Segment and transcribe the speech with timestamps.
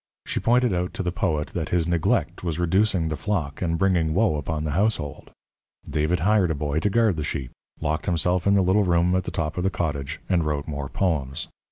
[0.25, 4.15] She pointed out to the poet that his neglect was reducing the flock and bringing
[4.15, 5.29] woe upon the household.
[5.87, 9.25] David hired a boy to guard the sheep, locked himself in the little room at
[9.25, 11.49] the top of the cottage, and wrote more poems.